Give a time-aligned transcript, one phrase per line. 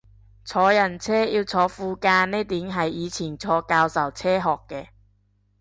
[0.43, 4.87] 坐人車要坐副駕呢點係以前坐教授車學嘅